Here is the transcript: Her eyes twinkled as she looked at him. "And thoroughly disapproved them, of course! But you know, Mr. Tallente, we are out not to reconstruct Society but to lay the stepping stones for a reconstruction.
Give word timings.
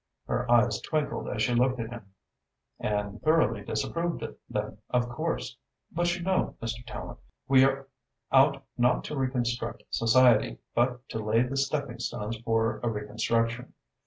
Her 0.25 0.49
eyes 0.49 0.81
twinkled 0.81 1.29
as 1.29 1.43
she 1.43 1.53
looked 1.53 1.79
at 1.79 1.91
him. 1.91 2.07
"And 2.79 3.21
thoroughly 3.21 3.61
disapproved 3.61 4.25
them, 4.49 4.79
of 4.89 5.07
course! 5.07 5.55
But 5.91 6.15
you 6.15 6.23
know, 6.23 6.55
Mr. 6.59 6.83
Tallente, 6.87 7.19
we 7.47 7.63
are 7.63 7.87
out 8.31 8.63
not 8.79 9.03
to 9.03 9.15
reconstruct 9.15 9.83
Society 9.91 10.57
but 10.73 11.07
to 11.09 11.19
lay 11.19 11.43
the 11.43 11.55
stepping 11.55 11.99
stones 11.99 12.37
for 12.37 12.79
a 12.79 12.89
reconstruction. 12.89 13.75